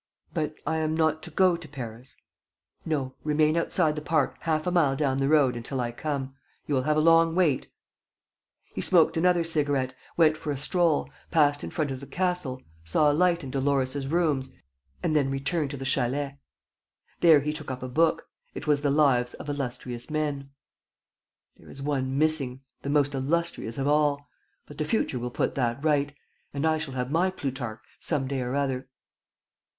"But 0.33 0.55
I 0.65 0.77
am 0.77 0.97
not 0.97 1.21
to 1.21 1.29
go 1.29 1.55
to 1.55 1.67
Paris...." 1.67 2.17
"No, 2.85 3.13
remain 3.23 3.55
outside 3.55 3.95
the 3.95 4.01
park, 4.01 4.35
half 4.39 4.65
a 4.65 4.71
mile 4.71 4.95
down 4.95 5.17
the 5.17 5.27
road, 5.29 5.55
until 5.55 5.79
I 5.79 5.91
come. 5.91 6.33
You 6.65 6.73
will 6.73 6.81
have 6.89 6.97
a 6.97 7.01
long 7.01 7.35
wait." 7.35 7.69
He 8.73 8.81
smoked 8.81 9.15
another 9.15 9.43
cigarette, 9.43 9.93
went 10.17 10.37
for 10.37 10.49
a 10.51 10.57
stroll, 10.57 11.07
passed 11.29 11.63
in 11.63 11.69
front 11.69 11.91
of 11.91 11.99
the 11.99 12.07
castle, 12.07 12.63
saw 12.83 13.11
a 13.11 13.13
light 13.13 13.43
in 13.43 13.51
Dolores' 13.51 14.07
rooms 14.07 14.55
and 15.03 15.15
then 15.15 15.29
returned 15.29 15.69
to 15.69 15.77
the 15.77 15.85
chalet. 15.85 16.39
There 17.19 17.41
he 17.41 17.53
took 17.53 17.69
up 17.69 17.83
a 17.83 17.87
book. 17.87 18.27
It 18.55 18.65
was 18.65 18.81
The 18.81 18.89
Lives 18.89 19.35
of 19.35 19.49
Illustrious 19.49 20.09
Men. 20.09 20.49
"There 21.57 21.69
is 21.69 21.83
one 21.83 22.17
missing: 22.17 22.61
the 22.81 22.89
most 22.89 23.13
illustrious 23.13 23.77
of 23.77 23.87
all. 23.87 24.27
But 24.65 24.79
the 24.79 24.85
future 24.85 25.19
will 25.19 25.29
put 25.29 25.53
that 25.53 25.77
right; 25.83 26.15
and 26.55 26.65
I 26.65 26.79
shall 26.79 26.95
have 26.95 27.11
my 27.11 27.29
Plutarch 27.29 27.83
some 27.99 28.27
day 28.27 28.41
or 28.41 28.55
other." 28.55 28.89